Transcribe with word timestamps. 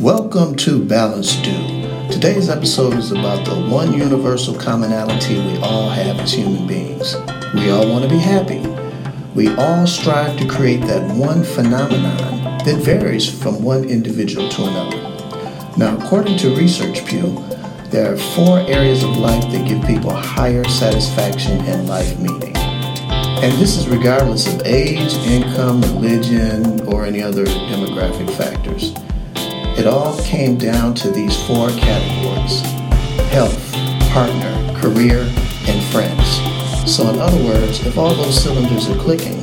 Welcome 0.00 0.56
to 0.56 0.82
Balance 0.82 1.36
Due. 1.42 2.08
Today's 2.10 2.48
episode 2.48 2.94
is 2.94 3.12
about 3.12 3.44
the 3.44 3.54
one 3.70 3.92
universal 3.92 4.54
commonality 4.54 5.36
we 5.36 5.58
all 5.58 5.90
have 5.90 6.18
as 6.18 6.32
human 6.32 6.66
beings. 6.66 7.14
We 7.54 7.70
all 7.70 7.86
want 7.88 8.02
to 8.04 8.08
be 8.08 8.18
happy. 8.18 8.60
We 9.34 9.54
all 9.54 9.86
strive 9.86 10.38
to 10.38 10.48
create 10.48 10.80
that 10.86 11.14
one 11.14 11.44
phenomenon 11.44 12.58
that 12.64 12.80
varies 12.82 13.28
from 13.42 13.62
one 13.62 13.84
individual 13.84 14.48
to 14.48 14.64
another. 14.64 14.96
Now, 15.76 15.98
according 15.98 16.38
to 16.38 16.56
Research 16.56 17.04
Pew, 17.04 17.44
there 17.90 18.14
are 18.14 18.16
four 18.16 18.60
areas 18.60 19.04
of 19.04 19.18
life 19.18 19.44
that 19.52 19.68
give 19.68 19.84
people 19.84 20.10
higher 20.10 20.64
satisfaction 20.64 21.60
and 21.60 21.86
life 21.86 22.18
meaning. 22.18 22.56
And 22.56 23.52
this 23.60 23.76
is 23.76 23.88
regardless 23.88 24.52
of 24.52 24.62
age, 24.64 25.12
income, 25.26 25.82
religion, 25.82 26.80
or 26.88 27.04
any 27.04 27.22
other 27.22 27.44
demographic 27.44 28.34
factors. 28.36 28.94
It 29.78 29.86
all 29.86 30.22
came 30.22 30.58
down 30.58 30.94
to 30.96 31.10
these 31.10 31.34
four 31.46 31.70
categories 31.70 32.60
health, 33.32 33.72
partner, 34.12 34.78
career, 34.78 35.22
and 35.66 35.82
friends. 35.92 36.40
So, 36.86 37.08
in 37.08 37.18
other 37.18 37.42
words, 37.42 37.84
if 37.86 37.96
all 37.96 38.14
those 38.14 38.42
cylinders 38.42 38.90
are 38.90 38.98
clicking, 38.98 39.42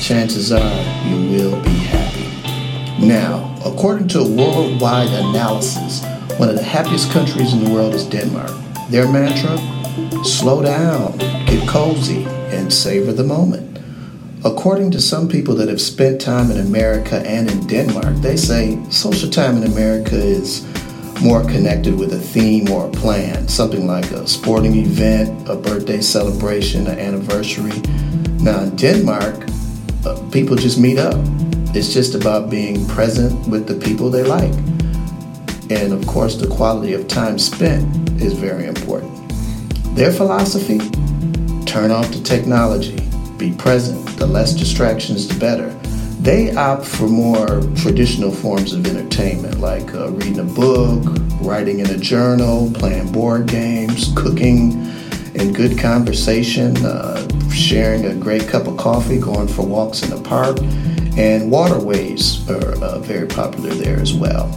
chances 0.00 0.52
are 0.52 1.06
you 1.08 1.30
will 1.30 1.60
be 1.62 1.70
happy. 1.70 3.04
Now, 3.04 3.52
according 3.64 4.08
to 4.08 4.20
a 4.20 4.28
worldwide 4.28 5.08
analysis, 5.08 6.04
one 6.38 6.48
of 6.48 6.54
the 6.54 6.62
happiest 6.62 7.10
countries 7.10 7.52
in 7.52 7.64
the 7.64 7.70
world 7.70 7.94
is 7.94 8.06
Denmark. 8.06 8.52
Their 8.90 9.10
mantra 9.10 9.58
slow 10.24 10.62
down, 10.62 11.18
get 11.46 11.68
cozy, 11.68 12.24
and 12.52 12.72
savor 12.72 13.12
the 13.12 13.24
moment. 13.24 13.78
According 14.44 14.90
to 14.90 15.00
some 15.00 15.26
people 15.26 15.54
that 15.54 15.70
have 15.70 15.80
spent 15.80 16.20
time 16.20 16.50
in 16.50 16.58
America 16.58 17.26
and 17.26 17.50
in 17.50 17.66
Denmark, 17.66 18.16
they 18.16 18.36
say 18.36 18.78
social 18.90 19.30
time 19.30 19.56
in 19.56 19.72
America 19.72 20.16
is 20.16 20.62
more 21.22 21.42
connected 21.44 21.98
with 21.98 22.12
a 22.12 22.18
theme 22.18 22.70
or 22.70 22.88
a 22.88 22.90
plan, 22.90 23.48
something 23.48 23.86
like 23.86 24.10
a 24.10 24.26
sporting 24.26 24.74
event, 24.74 25.48
a 25.48 25.56
birthday 25.56 26.02
celebration, 26.02 26.86
an 26.88 26.98
anniversary. 26.98 27.80
Now, 28.40 28.64
in 28.64 28.76
Denmark, 28.76 29.46
uh, 30.04 30.20
people 30.30 30.56
just 30.56 30.78
meet 30.78 30.98
up. 30.98 31.16
It's 31.74 31.94
just 31.94 32.14
about 32.14 32.50
being 32.50 32.86
present 32.86 33.48
with 33.48 33.66
the 33.66 33.76
people 33.76 34.10
they 34.10 34.24
like. 34.24 34.52
And 35.70 35.90
of 35.94 36.06
course, 36.06 36.36
the 36.36 36.48
quality 36.48 36.92
of 36.92 37.08
time 37.08 37.38
spent 37.38 38.20
is 38.20 38.34
very 38.34 38.66
important. 38.66 39.10
Their 39.96 40.12
philosophy 40.12 40.80
turn 41.64 41.90
off 41.90 42.12
the 42.12 42.20
technology, 42.22 43.03
be 43.38 43.52
present, 43.52 44.06
the 44.18 44.26
less 44.26 44.54
distractions, 44.54 45.28
the 45.28 45.38
better. 45.38 45.70
They 46.20 46.54
opt 46.54 46.86
for 46.86 47.06
more 47.06 47.60
traditional 47.76 48.30
forms 48.30 48.72
of 48.72 48.86
entertainment 48.86 49.60
like 49.60 49.94
uh, 49.94 50.10
reading 50.10 50.38
a 50.38 50.44
book, 50.44 51.02
writing 51.40 51.80
in 51.80 51.90
a 51.90 51.98
journal, 51.98 52.70
playing 52.72 53.12
board 53.12 53.46
games, 53.46 54.12
cooking, 54.16 54.86
and 55.34 55.54
good 55.54 55.78
conversation, 55.78 56.76
uh, 56.84 57.28
sharing 57.50 58.06
a 58.06 58.14
great 58.14 58.48
cup 58.48 58.66
of 58.66 58.76
coffee, 58.76 59.18
going 59.18 59.48
for 59.48 59.66
walks 59.66 60.02
in 60.02 60.10
the 60.10 60.20
park, 60.22 60.58
and 61.18 61.50
waterways 61.50 62.48
are 62.48 62.82
uh, 62.82 62.98
very 63.00 63.26
popular 63.26 63.70
there 63.74 64.00
as 64.00 64.14
well. 64.14 64.48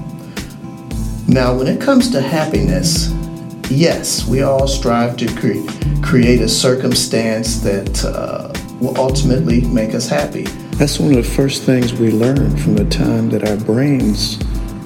Now, 1.28 1.54
when 1.54 1.68
it 1.68 1.82
comes 1.82 2.10
to 2.12 2.22
happiness, 2.22 3.12
yes, 3.70 4.26
we 4.26 4.44
all 4.44 4.68
strive 4.68 5.18
to 5.18 5.28
cre- 5.36 6.02
create 6.02 6.40
a 6.40 6.48
circumstance 6.48 7.60
that 7.60 8.06
uh, 8.06 8.54
will 8.80 8.98
ultimately 8.98 9.62
make 9.62 9.94
us 9.94 10.08
happy. 10.08 10.44
That's 10.78 11.00
one 11.00 11.10
of 11.10 11.18
the 11.18 11.24
first 11.24 11.64
things 11.64 11.94
we 11.94 12.12
learn 12.12 12.56
from 12.58 12.76
the 12.76 12.86
time 12.86 13.30
that 13.30 13.48
our 13.48 13.58
brains 13.58 14.40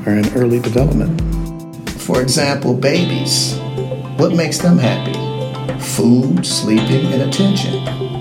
are 0.07 0.13
in 0.17 0.27
early 0.33 0.59
development. 0.59 1.89
For 1.89 2.21
example, 2.21 2.73
babies. 2.73 3.57
What 4.17 4.33
makes 4.33 4.57
them 4.57 4.77
happy? 4.77 5.13
Food, 5.79 6.45
sleeping, 6.45 7.11
and 7.11 7.23
attention. 7.23 7.73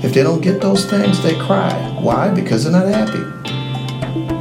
If 0.02 0.14
they 0.14 0.22
don't 0.22 0.40
get 0.40 0.60
those 0.60 0.84
things, 0.84 1.22
they 1.22 1.38
cry. 1.38 1.72
Why? 2.00 2.30
Because 2.30 2.64
they're 2.64 2.72
not 2.72 2.86
happy. 2.86 3.22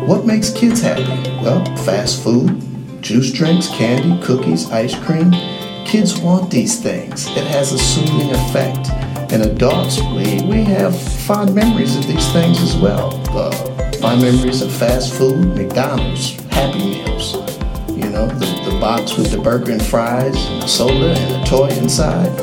What 0.06 0.26
makes 0.26 0.52
kids 0.52 0.82
happy? 0.82 1.04
Well, 1.44 1.64
fast 1.84 2.24
food, 2.24 2.60
juice 3.02 3.32
drinks, 3.32 3.68
candy, 3.68 4.20
cookies, 4.26 4.72
ice 4.72 4.98
cream. 5.06 5.32
Kids 5.86 6.20
want 6.20 6.50
these 6.50 6.82
things. 6.82 7.28
It 7.28 7.46
has 7.48 7.72
a 7.74 7.78
soothing 7.78 8.32
effect. 8.32 8.88
And 9.32 9.44
adults, 9.44 10.00
we, 10.02 10.42
we 10.44 10.64
have 10.64 11.00
fond 11.00 11.54
memories 11.54 11.96
of 11.96 12.08
these 12.08 12.32
things 12.32 12.60
as 12.62 12.76
well. 12.78 13.22
Uh, 13.30 13.52
fond 14.00 14.22
memories 14.22 14.62
of 14.62 14.72
fast 14.72 15.14
food, 15.14 15.56
McDonald's, 15.56 16.34
Happy 16.48 16.80
Meals. 16.80 17.34
You 17.90 18.10
know, 18.10 18.28
the, 18.28 18.72
the 18.72 18.78
box 18.80 19.18
with 19.18 19.32
the 19.32 19.38
burger 19.38 19.72
and 19.72 19.86
fries, 19.86 20.36
and 20.48 20.64
the 20.64 20.68
soda, 20.68 21.16
and 21.16 21.44
the 21.44 21.48
toy 21.48 21.68
inside. 21.78 22.36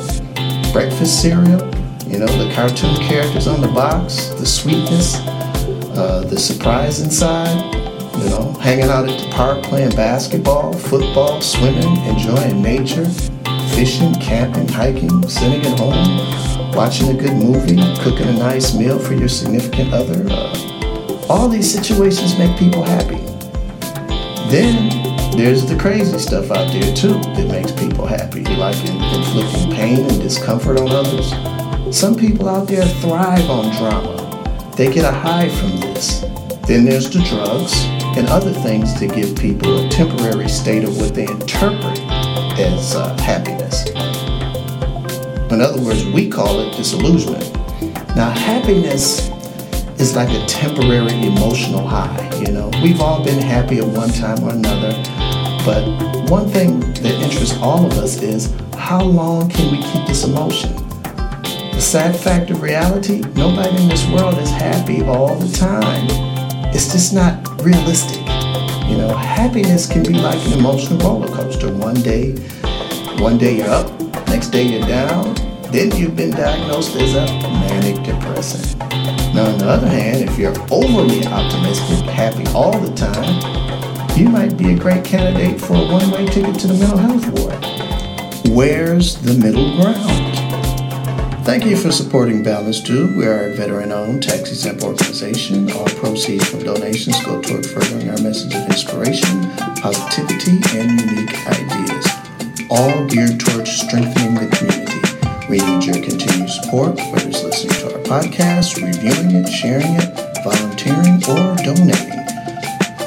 Breakfast 0.72 1.20
cereal, 1.20 1.64
you 2.06 2.20
know, 2.20 2.26
the 2.26 2.52
cartoon 2.54 2.94
characters 2.96 3.48
on 3.48 3.60
the 3.60 3.68
box, 3.68 4.28
the 4.28 4.46
sweetness, 4.46 5.16
uh, 5.96 6.24
the 6.30 6.38
surprise 6.38 7.00
inside. 7.00 7.74
You 8.22 8.30
know, 8.30 8.52
hanging 8.60 8.84
out 8.84 9.08
at 9.08 9.20
the 9.20 9.28
park 9.30 9.64
playing 9.64 9.90
basketball, 9.90 10.72
football, 10.72 11.40
swimming, 11.42 11.96
enjoying 12.04 12.62
nature, 12.62 13.06
fishing, 13.74 14.14
camping, 14.14 14.68
hiking, 14.68 15.28
sitting 15.28 15.60
at 15.66 15.78
home, 15.78 16.35
watching 16.76 17.08
a 17.08 17.14
good 17.14 17.32
movie, 17.32 17.76
cooking 18.02 18.28
a 18.28 18.32
nice 18.34 18.74
meal 18.74 18.98
for 18.98 19.14
your 19.14 19.28
significant 19.28 19.94
other. 19.94 20.26
Uh, 20.28 21.26
all 21.26 21.48
these 21.48 21.72
situations 21.72 22.38
make 22.38 22.56
people 22.58 22.82
happy. 22.82 23.16
Then 24.50 24.90
there's 25.38 25.64
the 25.64 25.76
crazy 25.80 26.18
stuff 26.18 26.50
out 26.50 26.70
there 26.70 26.94
too 26.94 27.14
that 27.14 27.48
makes 27.50 27.72
people 27.72 28.06
happy, 28.06 28.44
like 28.56 28.76
inflicting 28.84 29.72
pain 29.72 30.00
and 30.00 30.20
discomfort 30.20 30.78
on 30.78 30.90
others. 30.90 31.30
Some 31.96 32.14
people 32.14 32.46
out 32.46 32.68
there 32.68 32.84
thrive 32.84 33.48
on 33.48 33.74
drama. 33.76 34.74
They 34.76 34.92
get 34.92 35.06
a 35.06 35.12
high 35.12 35.48
from 35.48 35.80
this. 35.80 36.20
Then 36.66 36.84
there's 36.84 37.08
the 37.08 37.22
drugs 37.22 37.72
and 38.18 38.28
other 38.28 38.52
things 38.52 38.92
to 38.98 39.06
give 39.06 39.34
people 39.34 39.86
a 39.86 39.88
temporary 39.88 40.48
state 40.48 40.84
of 40.84 40.94
what 40.98 41.14
they 41.14 41.26
interpret 41.26 41.98
as 42.58 42.94
uh, 42.94 43.16
happiness. 43.18 43.95
In 45.50 45.60
other 45.60 45.80
words, 45.80 46.04
we 46.06 46.28
call 46.28 46.60
it 46.60 46.76
disillusionment. 46.76 47.54
Now, 48.16 48.30
happiness 48.30 49.30
is 50.00 50.16
like 50.16 50.28
a 50.30 50.44
temporary 50.46 51.12
emotional 51.26 51.86
high. 51.86 52.28
You 52.40 52.52
know, 52.52 52.70
we've 52.82 53.00
all 53.00 53.24
been 53.24 53.40
happy 53.40 53.78
at 53.78 53.86
one 53.86 54.10
time 54.10 54.42
or 54.42 54.50
another, 54.50 54.92
but 55.64 55.84
one 56.28 56.48
thing 56.48 56.80
that 56.80 57.22
interests 57.22 57.56
all 57.58 57.86
of 57.86 57.92
us 57.92 58.20
is 58.20 58.54
how 58.76 59.02
long 59.02 59.48
can 59.48 59.70
we 59.70 59.82
keep 59.82 60.06
this 60.06 60.24
emotion? 60.24 60.74
The 61.72 61.80
sad 61.80 62.16
fact 62.16 62.50
of 62.50 62.62
reality, 62.62 63.20
nobody 63.34 63.82
in 63.82 63.88
this 63.88 64.08
world 64.08 64.38
is 64.38 64.50
happy 64.50 65.04
all 65.04 65.36
the 65.36 65.56
time. 65.56 66.06
It's 66.74 66.92
just 66.92 67.14
not 67.14 67.62
realistic. 67.62 68.20
You 68.88 68.98
know, 68.98 69.16
happiness 69.16 69.86
can 69.86 70.02
be 70.02 70.14
like 70.14 70.44
an 70.46 70.58
emotional 70.58 70.98
roller 70.98 71.28
coaster. 71.28 71.72
One 71.72 71.94
day, 72.02 72.32
one 73.18 73.38
day 73.38 73.58
you're 73.58 73.70
up, 73.70 73.90
next 74.26 74.48
day 74.48 74.62
you're 74.62 74.86
down, 74.86 75.34
then 75.72 75.94
you've 75.96 76.16
been 76.16 76.30
diagnosed 76.30 76.96
as 76.96 77.14
a 77.14 77.26
manic 77.42 78.02
depressive. 78.04 78.78
Now, 79.34 79.46
on 79.50 79.58
the 79.58 79.68
other 79.68 79.88
hand, 79.88 80.28
if 80.28 80.38
you're 80.38 80.56
overly 80.70 81.26
optimistic, 81.26 82.06
happy 82.06 82.44
all 82.54 82.78
the 82.78 82.94
time, 82.94 84.18
you 84.18 84.28
might 84.28 84.56
be 84.56 84.72
a 84.72 84.78
great 84.78 85.04
candidate 85.04 85.60
for 85.60 85.74
a 85.74 85.86
one-way 85.86 86.26
ticket 86.26 86.58
to 86.60 86.66
the 86.68 86.74
mental 86.74 86.98
health 86.98 87.26
ward. 87.38 88.56
Where's 88.56 89.20
the 89.20 89.34
middle 89.34 89.76
ground? 89.76 90.36
Thank 91.44 91.64
you 91.64 91.76
for 91.76 91.92
supporting 91.92 92.42
Balance 92.42 92.80
Due. 92.80 93.14
We 93.16 93.26
are 93.26 93.50
a 93.50 93.54
veteran 93.54 93.92
owned, 93.92 94.22
tax 94.22 94.50
exempt 94.50 94.82
organization. 94.82 95.70
All 95.72 95.86
proceeds 95.86 96.48
from 96.48 96.64
donations 96.64 97.22
go 97.24 97.40
toward 97.40 97.66
furthering 97.66 98.08
our 98.08 98.18
message 98.18 98.54
of 98.54 98.64
inspiration, 98.66 99.50
positivity, 99.76 100.58
and 100.78 101.00
unique 101.00 101.46
ideas, 101.46 102.05
all 102.76 103.06
geared 103.06 103.40
towards 103.40 103.70
strengthening 103.72 104.34
the 104.34 104.48
community. 104.56 105.00
We 105.48 105.58
need 105.58 105.84
your 105.84 106.02
continued 106.02 106.50
support, 106.50 106.96
whether 106.96 107.28
it's 107.28 107.42
listening 107.42 107.74
to 107.80 107.96
our 107.96 108.02
podcast, 108.02 108.76
reviewing 108.76 109.34
it, 109.34 109.48
sharing 109.48 109.94
it, 109.94 110.12
volunteering, 110.44 111.16
or 111.24 111.56
donating. 111.64 112.26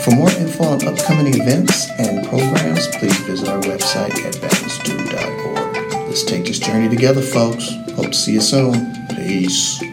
For 0.01 0.11
more 0.11 0.31
info 0.31 0.63
on 0.63 0.87
upcoming 0.87 1.33
events 1.39 1.89
and 1.99 2.25
programs, 2.27 2.87
please 2.95 3.17
visit 3.21 3.49
our 3.49 3.61
website 3.61 4.15
at 4.25 4.35
balancedue.org. 4.35 6.07
Let's 6.07 6.23
take 6.23 6.45
this 6.45 6.59
journey 6.59 6.89
together, 6.89 7.21
folks. 7.21 7.69
Hope 7.95 8.07
to 8.07 8.13
see 8.13 8.33
you 8.33 8.41
soon. 8.41 9.07
Peace. 9.09 9.88